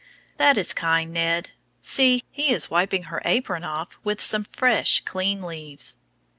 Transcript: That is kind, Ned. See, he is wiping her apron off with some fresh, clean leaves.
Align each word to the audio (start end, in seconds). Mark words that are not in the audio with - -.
That 0.37 0.57
is 0.57 0.73
kind, 0.73 1.13
Ned. 1.13 1.51
See, 1.83 2.23
he 2.31 2.49
is 2.49 2.71
wiping 2.71 3.03
her 3.03 3.21
apron 3.23 3.63
off 3.63 3.99
with 4.03 4.19
some 4.19 4.43
fresh, 4.43 5.01
clean 5.01 5.43
leaves. 5.43 5.97